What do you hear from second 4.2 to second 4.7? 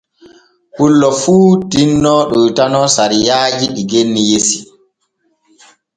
yesi.